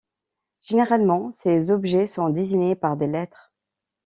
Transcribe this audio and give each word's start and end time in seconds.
Généralement, 0.63 1.31
ces 1.43 1.69
objets 1.69 2.07
sont 2.07 2.29
désignés 2.31 2.75
par 2.75 2.97
des 2.97 3.05
lettres. 3.05 3.53